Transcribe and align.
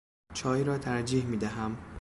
چای 0.33 0.63
را 0.63 0.77
ترجیح 0.77 1.25
می 1.25 1.37
دهم. 1.37 1.77